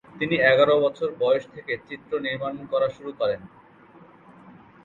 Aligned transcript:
তিনি 0.19 0.35
এগার 0.51 0.69
বছর 0.83 1.09
বয়স 1.19 1.43
থেকে 1.55 1.73
চিত্র 1.87 2.11
নির্মাণ 2.25 2.53
করা 2.71 2.87
শুরু 2.95 3.11
করেন। 3.19 3.41